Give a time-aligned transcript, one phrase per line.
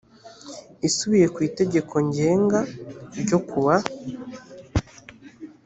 [0.87, 2.59] isubiye ku itegeko ngenga
[3.21, 3.77] ryo ku wa